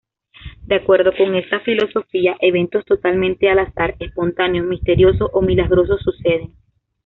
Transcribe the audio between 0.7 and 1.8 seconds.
acuerdo con esta